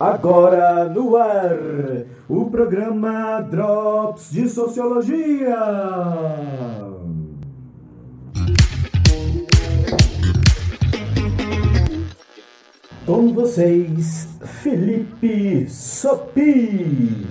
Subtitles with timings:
[0.00, 1.58] Agora no ar,
[2.26, 5.58] o programa Drops de Sociologia.
[13.04, 14.26] Com vocês,
[14.62, 17.26] Felipe Sopi.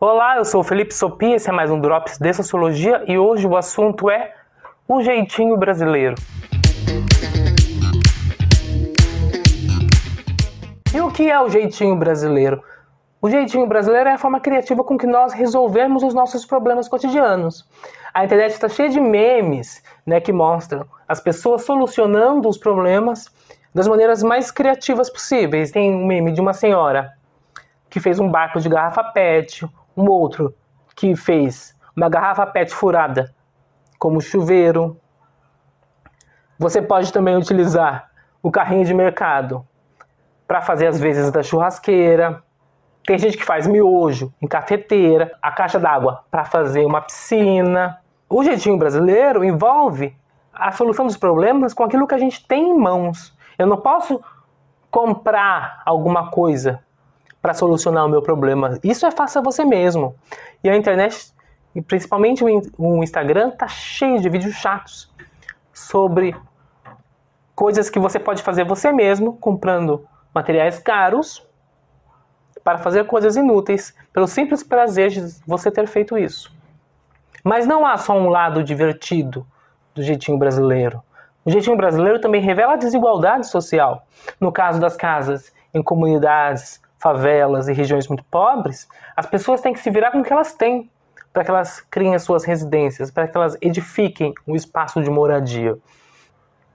[0.00, 3.56] Olá, eu sou Felipe Sopi, esse é mais um Drops de Sociologia e hoje o
[3.56, 4.34] assunto é
[4.88, 6.16] o jeitinho brasileiro.
[10.94, 12.62] E o que é o jeitinho brasileiro?
[13.20, 17.66] O jeitinho brasileiro é a forma criativa com que nós resolvemos os nossos problemas cotidianos.
[18.14, 23.30] A internet está cheia de memes né, que mostram as pessoas solucionando os problemas
[23.74, 25.70] das maneiras mais criativas possíveis.
[25.70, 27.12] Tem um meme de uma senhora
[27.90, 30.54] que fez um barco de garrafa PET, um outro
[30.94, 33.34] que fez uma garrafa PET furada
[33.98, 34.98] como chuveiro.
[36.58, 38.10] Você pode também utilizar
[38.42, 39.66] o carrinho de mercado
[40.46, 42.42] para fazer as vezes da churrasqueira.
[43.04, 47.98] Tem gente que faz miojo em cafeteira, a caixa d'água para fazer uma piscina.
[48.28, 50.16] O jeitinho brasileiro envolve
[50.52, 53.36] a solução dos problemas com aquilo que a gente tem em mãos.
[53.58, 54.22] Eu não posso
[54.90, 56.80] comprar alguma coisa
[57.42, 58.78] para solucionar o meu problema.
[58.82, 60.14] Isso é faça você mesmo.
[60.64, 61.32] E a internet,
[61.74, 62.42] e principalmente
[62.78, 65.14] o Instagram, tá cheio de vídeos chatos
[65.76, 66.34] sobre
[67.54, 71.46] coisas que você pode fazer você mesmo, comprando materiais caros
[72.64, 76.50] para fazer coisas inúteis, pelo simples prazer de você ter feito isso.
[77.44, 79.46] Mas não há só um lado divertido
[79.94, 81.02] do jeitinho brasileiro.
[81.44, 84.06] O jeitinho brasileiro também revela a desigualdade social.
[84.40, 89.80] No caso das casas em comunidades favelas e regiões muito pobres, as pessoas têm que
[89.80, 90.90] se virar com o que elas têm
[91.36, 95.76] para que elas criem as suas residências, para que elas edifiquem um espaço de moradia.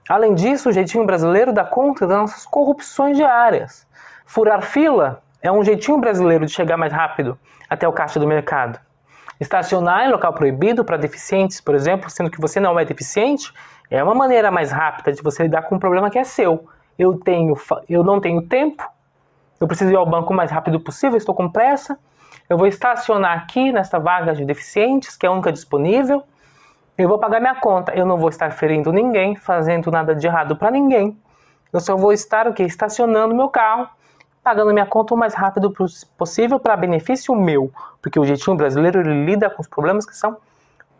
[0.08, 3.84] Além disso, o jeitinho brasileiro dá conta das nossas corrupções diárias.
[4.24, 7.36] Furar fila é um jeitinho brasileiro de chegar mais rápido
[7.68, 8.78] até o caixa do mercado.
[9.40, 13.52] Estacionar em local proibido para deficientes, por exemplo, sendo que você não é deficiente,
[13.90, 16.68] é uma maneira mais rápida de você lidar com um problema que é seu.
[16.96, 17.56] Eu, tenho,
[17.88, 18.88] eu não tenho tempo,
[19.62, 21.96] eu preciso ir ao banco o mais rápido possível, estou com pressa.
[22.50, 26.24] Eu vou estacionar aqui nesta vaga de deficientes, que é a única disponível.
[26.98, 27.92] Eu vou pagar minha conta.
[27.94, 31.16] Eu não vou estar ferindo ninguém, fazendo nada de errado para ninguém.
[31.72, 32.64] Eu só vou estar o quê?
[32.64, 33.88] Estacionando meu carro,
[34.42, 35.72] pagando minha conta o mais rápido
[36.18, 37.72] possível para benefício meu.
[38.02, 40.38] Porque o jeitinho brasileiro ele lida com os problemas que são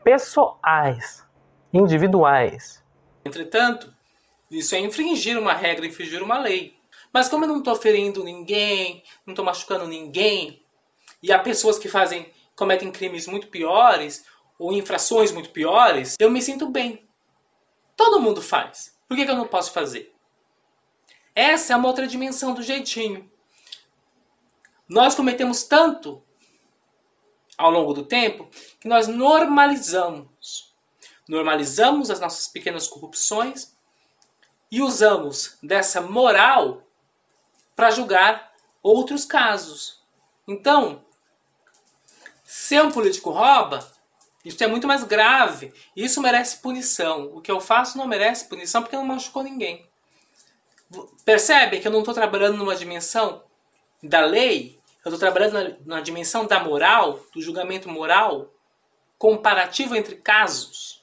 [0.04, 1.26] pessoais,
[1.72, 2.80] individuais.
[3.24, 3.92] Entretanto,
[4.48, 6.80] isso é infringir uma regra, infringir uma lei.
[7.12, 10.64] Mas como eu não estou ferindo ninguém, não estou machucando ninguém,
[11.22, 14.24] e há pessoas que fazem, cometem crimes muito piores,
[14.58, 17.06] ou infrações muito piores, eu me sinto bem.
[17.96, 18.96] Todo mundo faz.
[19.06, 20.14] Por que, que eu não posso fazer?
[21.34, 23.30] Essa é uma outra dimensão do jeitinho.
[24.88, 26.22] Nós cometemos tanto
[27.56, 28.48] ao longo do tempo
[28.80, 30.74] que nós normalizamos.
[31.28, 33.74] Normalizamos as nossas pequenas corrupções
[34.70, 36.82] e usamos dessa moral
[37.74, 38.52] para julgar
[38.82, 40.00] outros casos.
[40.46, 41.04] Então,
[42.44, 43.86] se um político rouba,
[44.44, 45.72] isso é muito mais grave.
[45.96, 47.30] Isso merece punição.
[47.34, 49.86] O que eu faço não merece punição porque não machucou ninguém.
[51.24, 53.42] Percebe que eu não estou trabalhando numa dimensão
[54.02, 58.50] da lei, eu estou trabalhando na, na dimensão da moral, do julgamento moral,
[59.16, 61.02] comparativo entre casos.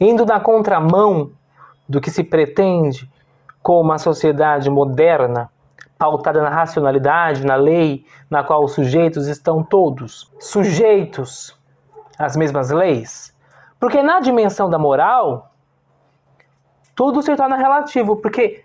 [0.00, 1.32] Indo na contramão
[1.88, 3.08] do que se pretende
[3.64, 5.50] com uma sociedade moderna,
[5.98, 11.58] pautada na racionalidade, na lei, na qual os sujeitos estão todos sujeitos
[12.18, 13.34] às mesmas leis?
[13.80, 15.50] Porque na dimensão da moral,
[16.94, 18.62] tudo se torna relativo, porque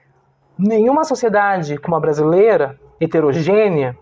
[0.58, 3.98] nenhuma sociedade como a brasileira, heterogênea,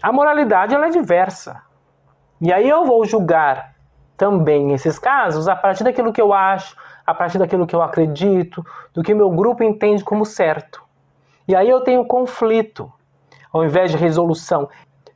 [0.00, 1.60] a moralidade ela é diversa.
[2.40, 3.74] E aí eu vou julgar
[4.16, 6.76] também esses casos a partir daquilo que eu acho,
[7.10, 8.64] a partir daquilo que eu acredito,
[8.94, 10.82] do que meu grupo entende como certo.
[11.46, 12.90] E aí eu tenho conflito,
[13.52, 14.68] ao invés de resolução.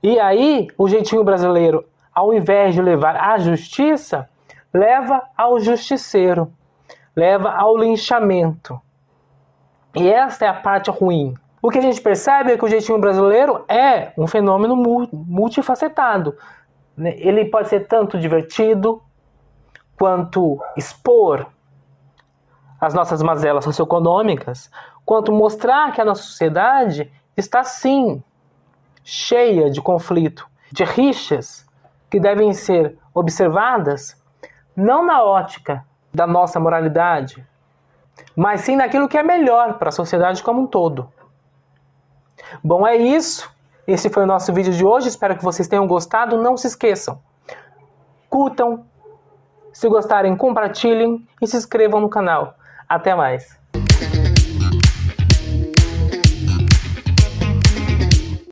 [0.02, 4.28] E aí o jeitinho brasileiro, ao invés de levar à justiça,
[4.72, 6.52] leva ao justiceiro,
[7.14, 8.80] leva ao linchamento.
[9.94, 11.34] E esta é a parte ruim.
[11.62, 14.76] O que a gente percebe é que o jeitinho brasileiro é um fenômeno
[15.12, 16.36] multifacetado.
[16.98, 19.00] Ele pode ser tanto divertido
[19.96, 21.46] quanto expor
[22.86, 24.70] as nossas mazelas socioeconômicas,
[25.04, 28.22] quanto mostrar que a nossa sociedade está sim
[29.02, 31.66] cheia de conflito, de rixas
[32.10, 34.20] que devem ser observadas
[34.76, 37.44] não na ótica da nossa moralidade,
[38.36, 41.12] mas sim naquilo que é melhor para a sociedade como um todo.
[42.62, 43.52] Bom, é isso.
[43.86, 45.08] Esse foi o nosso vídeo de hoje.
[45.08, 46.40] Espero que vocês tenham gostado.
[46.40, 47.20] Não se esqueçam.
[48.28, 48.84] Curtam.
[49.72, 52.54] Se gostarem, compartilhem e se inscrevam no canal.
[52.88, 53.63] Até mais.